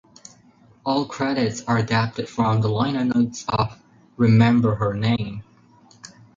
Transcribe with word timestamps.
All 0.83 1.05
credits 1.05 1.61
are 1.65 1.77
adapted 1.77 2.27
from 2.27 2.61
the 2.61 2.69
liner 2.69 3.05
notes 3.05 3.45
of 3.47 3.79
"Remember 4.17 4.73
Her 4.77 4.95
Name". 4.95 5.43